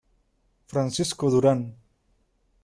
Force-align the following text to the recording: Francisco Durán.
Francisco 0.65 1.29
Durán. 1.29 1.61